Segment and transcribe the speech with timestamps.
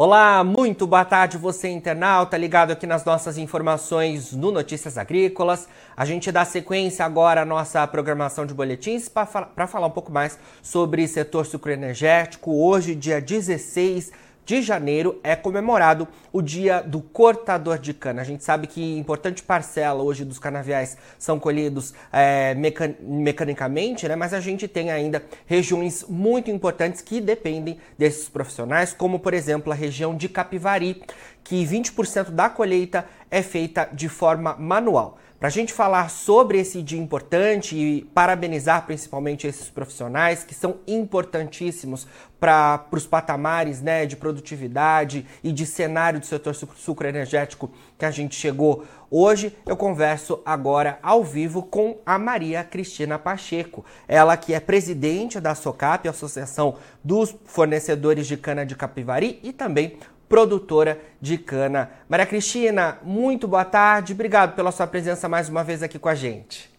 [0.00, 5.68] Olá, muito boa tarde você internauta, ligado aqui nas nossas informações no Notícias Agrícolas.
[5.96, 10.38] A gente dá sequência agora à nossa programação de boletins para falar um pouco mais
[10.62, 12.52] sobre setor sucroenergético.
[12.52, 14.12] Hoje, dia 16
[14.48, 18.22] de janeiro é comemorado o dia do cortador de cana.
[18.22, 24.16] A gente sabe que importante parcela hoje dos canaviais são colhidos é, mecan mecanicamente, né?
[24.16, 29.70] mas a gente tem ainda regiões muito importantes que dependem desses profissionais, como por exemplo
[29.70, 31.02] a região de Capivari,
[31.44, 35.18] que 20% da colheita é feita de forma manual.
[35.38, 40.78] Para a gente falar sobre esse dia importante e parabenizar principalmente esses profissionais que são
[40.84, 42.08] importantíssimos
[42.40, 48.34] para os patamares né, de produtividade e de cenário do setor sucroenergético que a gente
[48.34, 53.84] chegou hoje, eu converso agora ao vivo com a Maria Cristina Pacheco.
[54.08, 59.98] Ela que é presidente da SOCAP, Associação dos Fornecedores de Cana de Capivari, e também
[60.28, 61.90] produtora de cana.
[62.08, 64.12] Maria Cristina, muito boa tarde.
[64.12, 66.70] Obrigado pela sua presença mais uma vez aqui com a gente.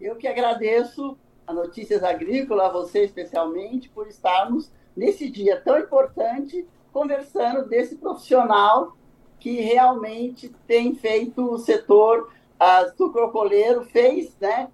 [0.00, 1.16] Eu que agradeço
[1.46, 8.96] a Notícias Agrícolas, a você especialmente, por estarmos nesse dia tão importante conversando desse profissional
[9.38, 14.68] que realmente tem feito o setor uh, sucrocoleiro, fez né,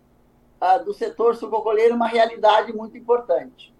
[0.61, 3.72] uh, do setor sucrocoleiro uma realidade muito importante.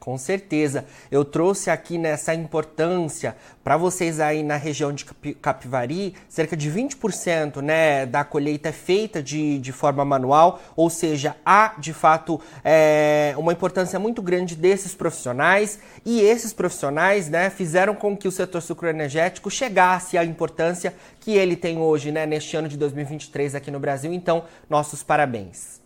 [0.00, 0.86] Com certeza.
[1.10, 7.60] Eu trouxe aqui nessa importância para vocês aí na região de Capivari, cerca de 20%
[7.60, 13.34] né, da colheita é feita de, de forma manual, ou seja, há de fato é,
[13.36, 18.62] uma importância muito grande desses profissionais e esses profissionais né, fizeram com que o setor
[18.62, 23.78] sucroenergético chegasse à importância que ele tem hoje, né, neste ano de 2023 aqui no
[23.78, 24.14] Brasil.
[24.14, 25.78] Então, nossos parabéns.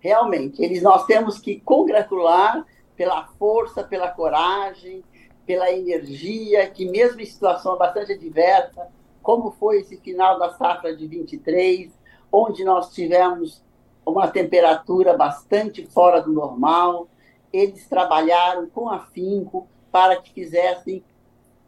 [0.00, 2.64] Realmente, eles, nós temos que congratular
[2.96, 5.04] pela força, pela coragem,
[5.44, 8.88] pela energia, que mesmo em situação bastante adversa,
[9.22, 11.92] como foi esse final da safra de 23,
[12.32, 13.62] onde nós tivemos
[14.04, 17.08] uma temperatura bastante fora do normal,
[17.52, 21.02] eles trabalharam com afinco para que fizessem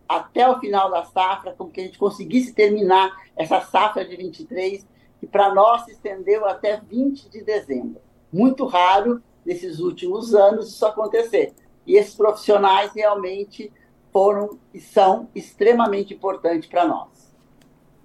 [0.09, 4.87] até o final da safra, como que a gente conseguisse terminar essa safra de 23,
[5.21, 8.01] que para nós se estendeu até 20 de dezembro.
[8.33, 11.55] Muito raro nesses últimos anos isso acontecer.
[11.87, 13.73] E esses profissionais realmente
[14.13, 17.09] foram e são extremamente importantes para nós.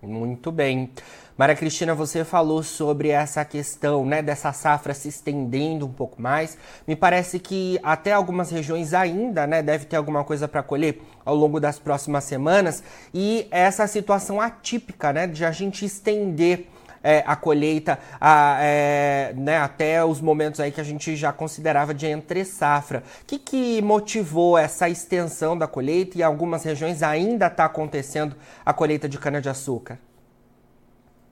[0.01, 0.89] Muito bem.
[1.37, 6.57] Maria Cristina, você falou sobre essa questão né, dessa safra se estendendo um pouco mais.
[6.87, 11.35] Me parece que até algumas regiões ainda né, deve ter alguma coisa para colher ao
[11.35, 12.83] longo das próximas semanas.
[13.13, 16.67] E essa situação atípica né, de a gente estender
[17.03, 21.93] é, a colheita a, é, né, até os momentos aí que a gente já considerava
[21.93, 23.03] de entre safra.
[23.21, 28.35] O que, que motivou essa extensão da colheita e em algumas regiões ainda está acontecendo
[28.65, 29.99] a colheita de cana-de-açúcar?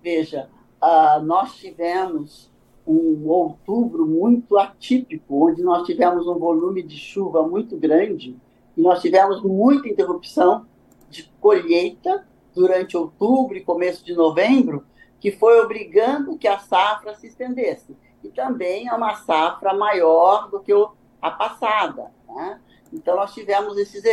[0.04, 0.50] Veja,
[0.82, 2.52] uh, nós tivemos
[2.86, 8.36] um outubro muito atípico, onde nós tivemos um volume de chuva muito grande
[8.76, 10.66] e nós tivemos muita interrupção
[11.10, 14.84] de colheita durante outubro e começo de novembro,
[15.22, 17.96] que foi obrigando que a safra se estendesse.
[18.24, 20.74] E também é uma safra maior do que
[21.22, 22.12] a passada.
[22.28, 22.60] Né?
[22.92, 24.04] Então, nós tivemos esses,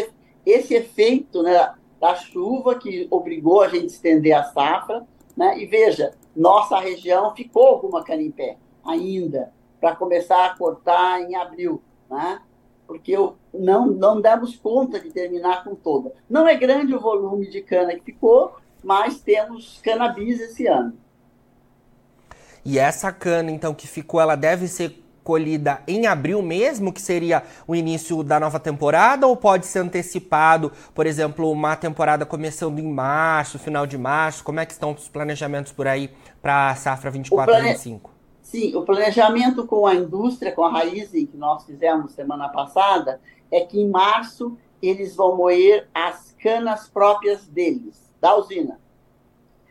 [0.44, 5.06] esse efeito né, da chuva que obrigou a gente a estender a safra.
[5.34, 5.58] Né?
[5.58, 11.34] E veja, nossa região ficou alguma cana em pé ainda, para começar a cortar em
[11.34, 11.82] abril.
[12.08, 12.40] Né?
[12.88, 16.10] porque eu, não, não demos conta de terminar com toda.
[16.28, 20.94] Não é grande o volume de cana que ficou, mas temos cannabis esse ano.
[22.64, 27.42] E essa cana, então, que ficou, ela deve ser colhida em abril mesmo, que seria
[27.66, 32.90] o início da nova temporada, ou pode ser antecipado, por exemplo, uma temporada começando em
[32.90, 34.42] março, final de março?
[34.42, 36.10] Como é que estão os planejamentos por aí
[36.40, 37.68] para a safra 24 plane...
[37.72, 38.10] 25?
[38.40, 43.20] Sim, o planejamento com a indústria, com a raiz que nós fizemos semana passada,
[43.52, 48.80] é que em março eles vão moer as canas próprias deles da usina.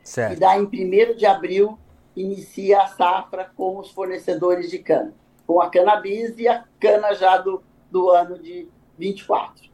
[0.03, 0.33] Certo.
[0.33, 1.77] E daí, em 1 de abril,
[2.15, 5.13] inicia a safra com os fornecedores de cana,
[5.45, 7.61] com a cannabis e a cana já do,
[7.91, 8.67] do ano de
[8.97, 9.67] 24.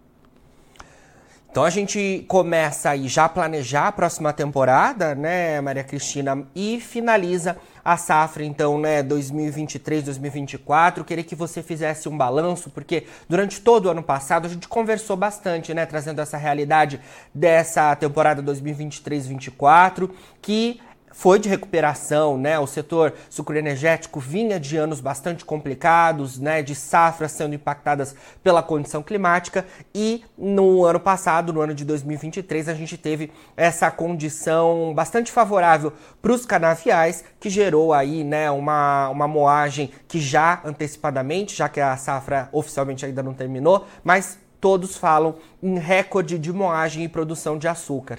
[1.53, 6.79] Então a gente começa aí já a planejar a próxima temporada, né, Maria Cristina, e
[6.79, 11.03] finaliza a safra, então, né, 2023, 2024.
[11.03, 15.18] Queria que você fizesse um balanço, porque durante todo o ano passado a gente conversou
[15.18, 17.01] bastante, né, trazendo essa realidade
[17.33, 20.09] dessa temporada 2023-2024,
[20.41, 20.80] que
[21.13, 22.60] foi de recuperação, né?
[22.60, 26.62] O setor sucroenergético vinha de anos bastante complicados, né?
[26.62, 32.68] De safras sendo impactadas pela condição climática e no ano passado, no ano de 2023,
[32.68, 38.50] a gente teve essa condição bastante favorável para os canaviais, que gerou aí, né?
[38.50, 44.39] Uma, uma moagem que já antecipadamente, já que a safra oficialmente ainda não terminou, mas
[44.60, 48.18] todos falam em recorde de moagem e produção de açúcar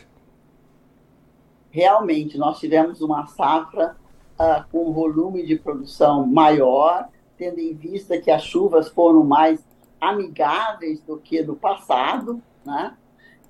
[1.74, 3.96] realmente nós tivemos uma safra
[4.38, 9.58] uh, com um volume de produção maior, tendo em vista que as chuvas foram mais
[10.00, 12.96] amigáveis do que do passado, né?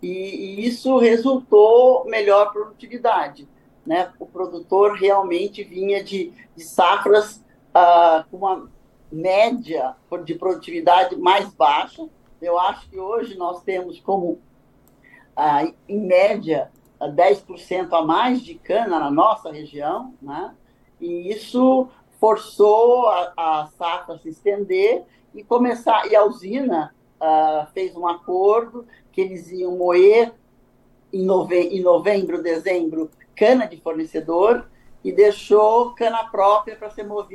[0.01, 3.47] E, e isso resultou melhor produtividade,
[3.85, 4.11] né?
[4.19, 7.45] O produtor realmente vinha de, de safras
[7.77, 8.71] uh, com uma
[9.13, 12.09] média de produtividade mais baixa.
[12.41, 14.39] Eu acho que hoje nós temos como,
[15.37, 16.71] uh, em média,
[17.09, 20.55] 10% a mais de cana na nossa região, né?
[21.01, 25.05] e isso forçou a, a safra se estender
[25.35, 26.07] e começar.
[26.11, 30.33] E a usina uh, fez um acordo que eles iam moer
[31.13, 34.67] em, nove, em novembro, dezembro, cana de fornecedor
[35.03, 37.27] e deixou cana própria para ser mo,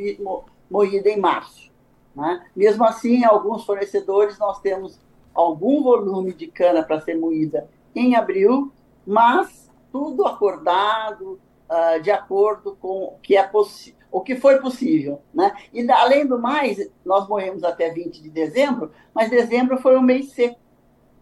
[0.69, 1.71] moída em março.
[2.15, 2.45] Né?
[2.55, 4.99] Mesmo assim, alguns fornecedores nós temos
[5.33, 8.71] algum volume de cana para ser moída em abril
[9.09, 13.51] mas tudo acordado, uh, de acordo com o que, é
[14.11, 15.19] o que foi possível.
[15.33, 15.51] Né?
[15.73, 20.31] E, além do mais, nós morremos até 20 de dezembro, mas dezembro foi um mês
[20.33, 20.59] seco.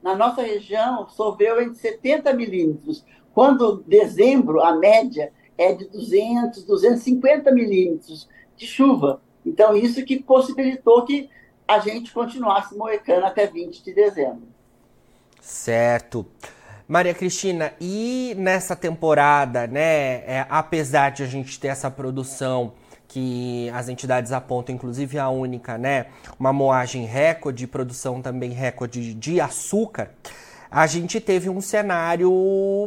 [0.04, 7.52] Na nossa região, choveu entre 70 milímetros, quando dezembro, a média é de 200, 250
[7.52, 9.22] milímetros de chuva.
[9.46, 11.30] Então, isso que possibilitou que
[11.66, 14.44] a gente continuasse moecando até 20 de dezembro.
[15.40, 16.26] Certo.
[16.88, 22.72] Maria Cristina, e nessa temporada, né, é, apesar de a gente ter essa produção
[23.10, 26.06] que as entidades apontam, inclusive a única, né,
[26.40, 30.12] uma moagem recorde, produção também recorde de açúcar,
[30.72, 32.30] a gente teve um cenário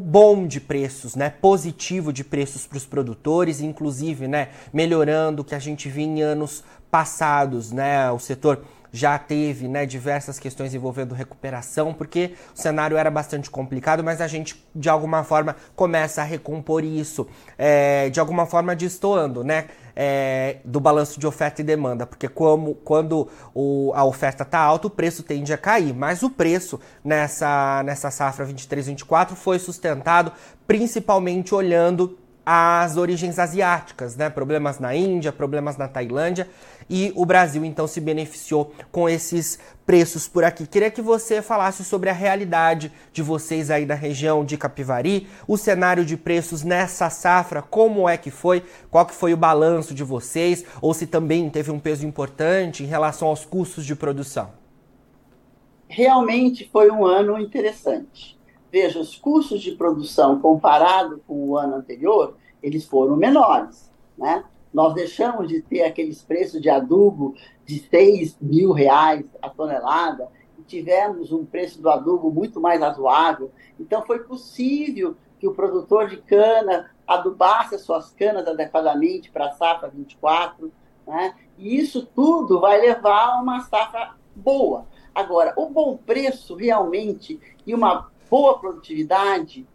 [0.02, 1.30] bom de preços, né?
[1.30, 4.48] Positivo de preços para os produtores, inclusive, né?
[4.70, 8.10] Melhorando o que a gente viu em anos passados, né?
[8.10, 14.02] O setor já teve né, diversas questões envolvendo recuperação, porque o cenário era bastante complicado,
[14.02, 17.26] mas a gente de alguma forma começa a recompor isso,
[17.56, 19.66] é, de alguma forma destoando, né?
[20.02, 24.86] É, do balanço de oferta e demanda, porque como, quando o, a oferta está alta,
[24.86, 30.32] o preço tende a cair, mas o preço nessa, nessa safra 23-24 foi sustentado
[30.70, 34.30] principalmente olhando as origens asiáticas, né?
[34.30, 36.48] Problemas na Índia, problemas na Tailândia
[36.88, 40.66] e o Brasil então se beneficiou com esses preços por aqui.
[40.66, 45.56] Queria que você falasse sobre a realidade de vocês aí da região de Capivari, o
[45.56, 50.02] cenário de preços nessa safra, como é que foi, qual que foi o balanço de
[50.02, 54.50] vocês, ou se também teve um peso importante em relação aos custos de produção.
[55.88, 58.39] Realmente foi um ano interessante
[58.70, 64.44] veja, os custos de produção comparado com o ano anterior, eles foram menores, né?
[64.72, 67.34] Nós deixamos de ter aqueles preços de adubo
[67.64, 70.28] de 6 mil reais a tonelada
[70.58, 73.50] e tivemos um preço do adubo muito mais razoável.
[73.80, 79.52] Então, foi possível que o produtor de cana adubasse as suas canas adequadamente para a
[79.52, 80.70] safra 24,
[81.04, 81.34] né?
[81.58, 84.86] E isso tudo vai levar a uma safra boa.
[85.12, 89.66] Agora, o bom preço realmente e uma boa produtividade,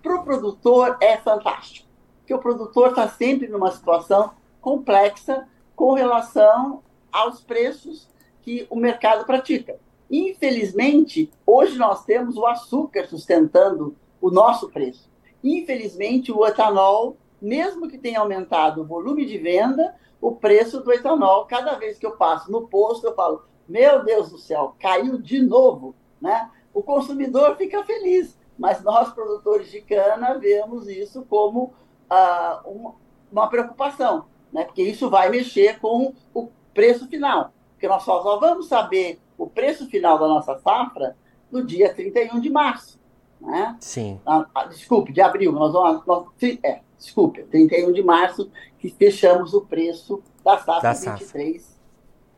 [0.00, 1.88] para o produtor é fantástico,
[2.18, 8.08] porque o produtor está sempre numa situação complexa com relação aos preços
[8.42, 9.78] que o mercado pratica.
[10.10, 15.10] Infelizmente, hoje nós temos o açúcar sustentando o nosso preço.
[15.42, 21.46] Infelizmente, o etanol, mesmo que tenha aumentado o volume de venda, o preço do etanol,
[21.46, 25.40] cada vez que eu passo no posto, eu falo: meu Deus do céu, caiu de
[25.42, 26.50] novo, né?
[26.74, 31.72] O consumidor fica feliz, mas nós, produtores de cana, vemos isso como
[32.10, 32.94] ah, uma,
[33.30, 34.64] uma, preocupação, né?
[34.64, 39.46] porque isso vai mexer com o preço final, porque nós só, só vamos saber o
[39.46, 41.16] preço final da nossa safra
[41.50, 43.00] no dia 31 de março.
[43.40, 43.76] Né?
[43.80, 44.20] Sim.
[44.26, 45.52] Ah, ah, desculpe, de abril.
[45.52, 46.26] Nós vamos, nós,
[46.62, 51.78] é, desculpe, 31 de março que fechamos o preço da safra da 23 safra.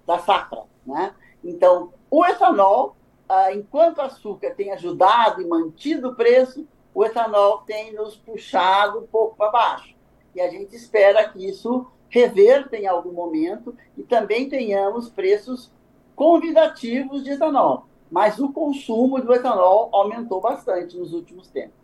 [0.06, 0.62] da safra.
[0.84, 1.14] Né?
[1.44, 2.95] Então, o etanol
[3.28, 9.00] ah, enquanto o açúcar tem ajudado e mantido o preço, o etanol tem nos puxado
[9.00, 9.94] um pouco para baixo.
[10.34, 15.70] E a gente espera que isso reverta em algum momento e também tenhamos preços
[16.14, 17.86] convidativos de etanol.
[18.10, 21.74] Mas o consumo do etanol aumentou bastante nos últimos tempos.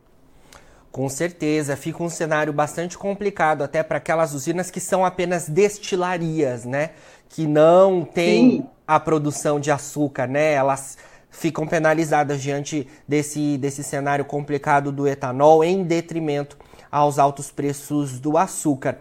[0.93, 6.67] Com certeza, fica um cenário bastante complicado até para aquelas usinas que são apenas destilarias,
[6.67, 6.91] né?
[7.31, 10.53] Que não têm a produção de açúcar, né?
[10.53, 10.99] Elas
[11.33, 16.57] ficam penalizadas diante desse, desse cenário complicado do etanol em detrimento
[16.91, 18.99] aos altos preços do açúcar.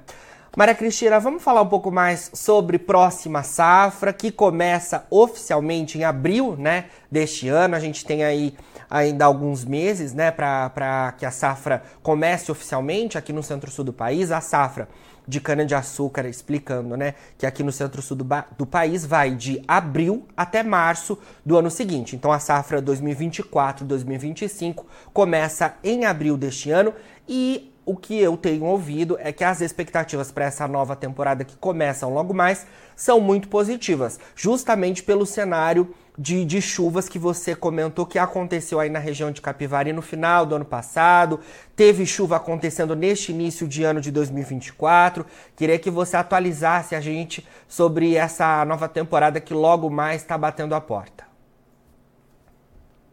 [0.55, 6.57] Maria Cristina, vamos falar um pouco mais sobre próxima safra, que começa oficialmente em abril
[6.57, 7.73] né, deste ano.
[7.73, 8.53] A gente tem aí
[8.89, 14.29] ainda alguns meses né, para que a safra comece oficialmente aqui no centro-sul do país.
[14.29, 14.89] A safra
[15.27, 20.63] de cana-de-açúcar, explicando né, que aqui no centro-sul do, do país vai de abril até
[20.63, 22.15] março do ano seguinte.
[22.15, 26.93] Então a safra 2024-2025 começa em abril deste ano
[27.27, 31.57] e o que eu tenho ouvido é que as expectativas para essa nova temporada que
[31.57, 38.05] começam logo mais são muito positivas, justamente pelo cenário de, de, chuvas que você comentou
[38.05, 41.39] que aconteceu aí na região de Capivari no final do ano passado.
[41.75, 45.25] Teve chuva acontecendo neste início de ano de 2024.
[45.55, 50.75] Queria que você atualizasse a gente sobre essa nova temporada que logo mais está batendo
[50.75, 51.25] a porta.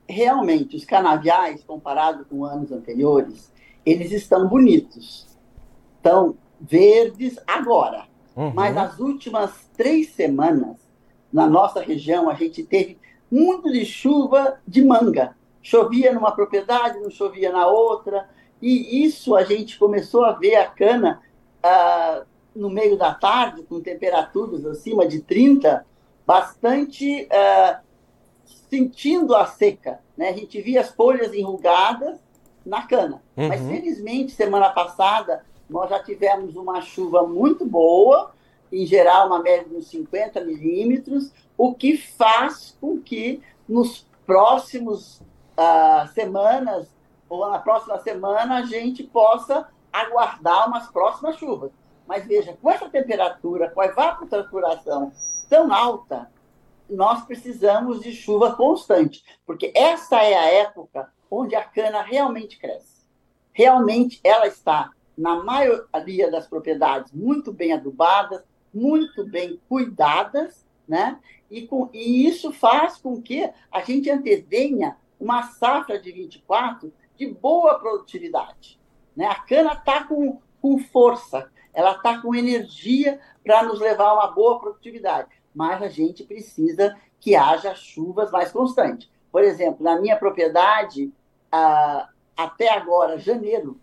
[0.08, 3.52] Realmente, os canaviais, comparado com anos anteriores,
[3.84, 5.26] eles estão bonitos.
[5.96, 8.06] Estão verdes agora.
[8.34, 8.52] Uhum.
[8.54, 10.76] Mas as últimas três semanas,
[11.32, 12.98] na nossa região, a gente teve
[13.30, 15.36] muito de chuva de manga.
[15.62, 18.28] Chovia numa propriedade, não chovia na outra.
[18.60, 21.20] E isso a gente começou a ver a cana
[21.62, 22.22] ah,
[22.54, 25.84] no meio da tarde, com temperaturas acima de 30,
[26.26, 27.80] bastante ah,
[28.70, 30.00] sentindo a seca.
[30.16, 30.30] Né?
[30.30, 32.18] A gente via as folhas enrugadas
[32.64, 33.22] na cana.
[33.36, 33.48] Uhum.
[33.48, 38.32] Mas, felizmente, semana passada, nós já tivemos uma chuva muito boa,
[38.72, 45.20] em geral, uma média de uns 50 milímetros, o que faz com que nos próximos
[45.58, 46.88] uh, semanas,
[47.28, 51.70] ou na próxima semana, a gente possa aguardar umas próximas chuvas.
[52.06, 55.12] Mas veja, com essa temperatura, com a evapotranspiração
[55.48, 56.30] tão alta,
[56.88, 63.06] nós precisamos de chuva constante, porque essa é a época onde a cana realmente cresce.
[63.52, 68.42] Realmente ela está, na maioria das propriedades, muito bem adubadas,
[68.78, 71.18] muito bem cuidadas, né?
[71.50, 77.26] E, com, e isso faz com que a gente antevenha uma safra de 24 de
[77.26, 78.78] boa produtividade.
[79.16, 79.26] Né?
[79.26, 84.30] A cana está com, com força, ela está com energia para nos levar a uma
[84.30, 89.10] boa produtividade, mas a gente precisa que haja chuvas mais constantes.
[89.32, 91.12] Por exemplo, na minha propriedade,
[91.50, 93.80] ah, até agora, janeiro,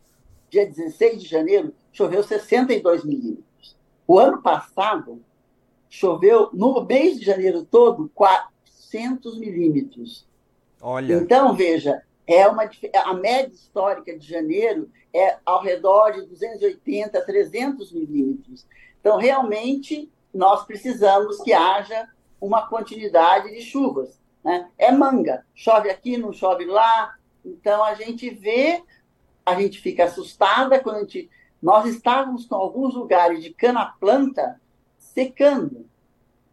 [0.50, 3.46] dia 16 de janeiro, choveu 62 milímetros.
[4.08, 5.22] O ano passado,
[5.90, 10.28] choveu, no mês de janeiro todo, 400 milímetros.
[10.82, 11.16] Olha.
[11.16, 12.70] Então, veja, é uma,
[13.04, 18.68] a média histórica de janeiro é ao redor de 280, 300 milímetros.
[19.00, 22.08] Então, realmente, nós precisamos que haja
[22.40, 24.20] uma continuidade de chuvas.
[24.44, 24.70] Né?
[24.78, 28.84] É manga, chove aqui, não chove lá, então a gente vê,
[29.46, 31.30] a gente fica assustada quando a gente.
[31.66, 34.62] Nós estávamos com alguns lugares de cana-planta
[35.00, 35.88] secando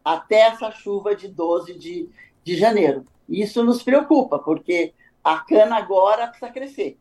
[0.03, 2.09] até essa chuva de 12 de,
[2.43, 3.05] de janeiro.
[3.29, 4.91] Isso nos preocupa, porque
[5.23, 6.97] a cana agora precisa crescer.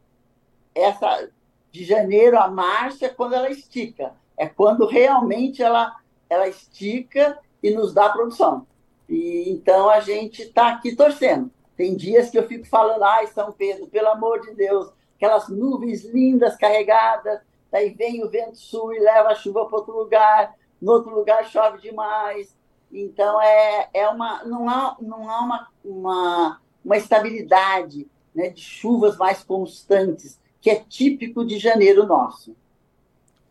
[0.75, 1.31] Essa
[1.71, 5.97] de janeiro a março é quando ela estica, é quando realmente ela,
[6.29, 8.67] ela estica e nos dá produção.
[9.09, 11.51] E então a gente está aqui torcendo.
[11.75, 16.05] Tem dias que eu fico falando, ai, São Pedro, pelo amor de Deus, aquelas nuvens
[16.05, 17.41] lindas carregadas,
[17.73, 21.45] daí vem o vento sul e leva a chuva para outro lugar, no outro lugar
[21.47, 22.55] chove demais.
[22.93, 29.17] Então, é, é uma, não há, não há uma, uma, uma estabilidade né, de chuvas
[29.17, 32.55] mais constantes, que é típico de janeiro nosso.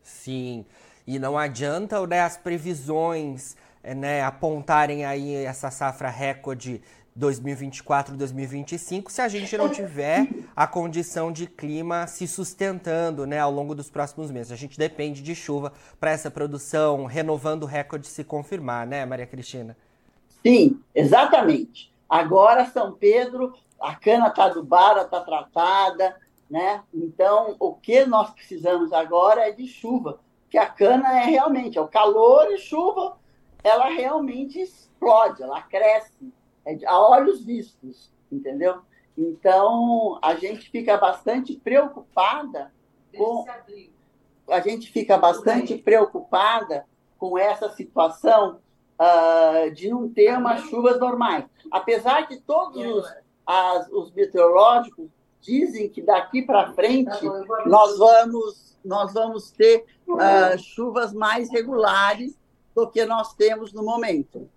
[0.04, 0.64] Sim,
[1.08, 6.82] e não adianta né, as previsões né, apontarem aí essa safra recorde
[7.16, 13.52] 2024, 2025, se a gente não tiver a condição de clima se sustentando né, ao
[13.52, 14.52] longo dos próximos meses.
[14.52, 19.28] A gente depende de chuva para essa produção, renovando o recorde se confirmar, né, Maria
[19.28, 19.76] Cristina?
[20.42, 21.92] Sim, exatamente.
[22.10, 26.16] Agora, São Pedro, a cana está adubada, está tratada,
[26.50, 26.82] né?
[26.94, 31.82] Então, o que nós precisamos agora é de chuva, que a cana é realmente, é
[31.82, 33.18] o calor e chuva,
[33.64, 36.34] ela realmente explode, ela cresce
[36.86, 38.82] a olhos vistos, entendeu?
[39.18, 42.72] Então, a gente fica bastante preocupada
[43.16, 43.46] com.
[44.50, 46.86] A gente fica bastante preocupada
[47.18, 48.60] com essa situação
[49.00, 51.46] uh, de não ter umas chuvas normais.
[51.70, 53.16] Apesar que todos os,
[53.46, 57.20] as, os meteorológicos dizem que daqui para frente
[57.66, 62.38] nós vamos, nós vamos ter uh, chuvas mais regulares
[62.76, 64.50] do que nós temos no momento.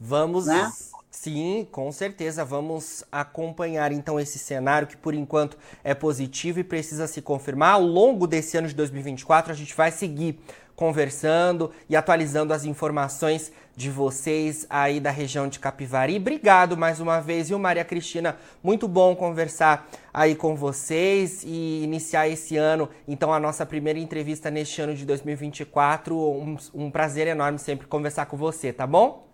[0.00, 0.70] Vamos, né?
[1.10, 7.06] sim, com certeza, vamos acompanhar então esse cenário que por enquanto é positivo e precisa
[7.06, 7.74] se confirmar.
[7.74, 10.38] Ao longo desse ano de 2024, a gente vai seguir
[10.78, 16.16] conversando e atualizando as informações de vocês aí da região de Capivari.
[16.16, 18.36] Obrigado mais uma vez, viu, Maria Cristina?
[18.62, 24.52] Muito bom conversar aí com vocês e iniciar esse ano, então, a nossa primeira entrevista
[24.52, 26.16] neste ano de 2024.
[26.16, 29.27] Um, um prazer enorme sempre conversar com você, tá bom?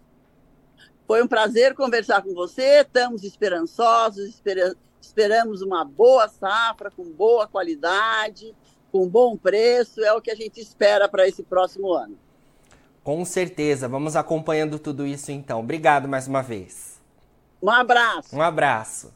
[1.07, 2.81] Foi um prazer conversar com você.
[2.81, 4.41] Estamos esperançosos,
[5.01, 8.55] esperamos uma boa safra com boa qualidade
[8.95, 12.17] com bom preço, é o que a gente espera para esse próximo ano.
[13.03, 15.59] Com certeza, vamos acompanhando tudo isso então.
[15.59, 17.03] Obrigado mais uma vez.
[17.61, 18.37] Um abraço.
[18.37, 19.13] Um abraço.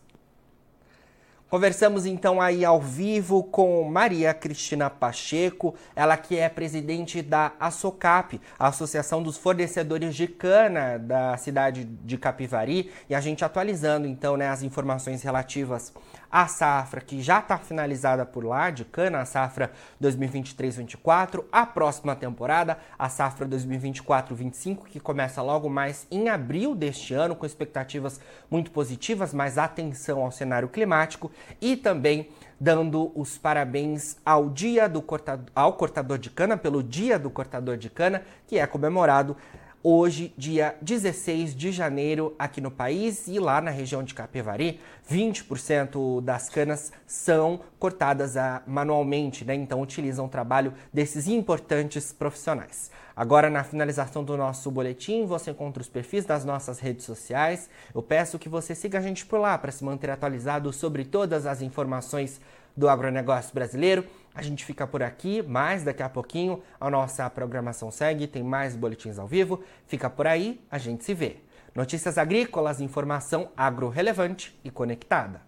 [1.49, 8.39] Conversamos então aí ao vivo com Maria Cristina Pacheco, ela que é presidente da ASOCAP,
[8.59, 14.37] a Associação dos Fornecedores de Cana da cidade de Capivari, e a gente atualizando então
[14.37, 15.91] né, as informações relativas
[16.31, 22.15] a safra que já está finalizada por lá, de cana, a safra 2023-24, a próxima
[22.15, 28.71] temporada, a safra 2024-25, que começa logo mais em abril deste ano, com expectativas muito
[28.71, 32.29] positivas, mas atenção ao cenário climático e também
[32.61, 37.77] dando os parabéns ao dia do cortador, ao cortador de cana, pelo dia do cortador
[37.77, 39.37] de cana, que é comemorado
[39.83, 44.81] hoje, dia 16 de janeiro, aqui no país e lá na região de Capivari,
[45.11, 49.55] 20% das canas são cortadas a, manualmente, né?
[49.55, 52.91] Então utilizam o trabalho desses importantes profissionais.
[53.17, 57.69] Agora, na finalização do nosso boletim, você encontra os perfis das nossas redes sociais.
[57.93, 61.45] Eu peço que você siga a gente por lá para se manter atualizado sobre todas
[61.45, 62.41] as informações
[62.77, 64.05] do agronegócio brasileiro.
[64.39, 68.77] A gente fica por aqui, mas daqui a pouquinho a nossa programação segue, tem mais
[68.77, 69.65] boletins ao vivo.
[69.89, 71.39] Fica por aí, a gente se vê.
[71.75, 75.48] Notícias agrícolas, informação agro relevante e conectada.